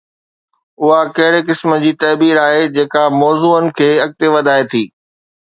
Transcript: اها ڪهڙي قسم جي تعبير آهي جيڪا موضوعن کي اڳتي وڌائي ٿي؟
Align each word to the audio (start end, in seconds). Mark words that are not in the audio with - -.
اها 0.83 0.99
ڪهڙي 1.17 1.41
قسم 1.49 1.75
جي 1.83 1.91
تعبير 2.05 2.41
آهي 2.45 2.65
جيڪا 2.79 3.05
موضوعن 3.19 3.71
کي 3.77 3.89
اڳتي 4.07 4.27
وڌائي 4.35 4.63
ٿي؟ 4.71 4.83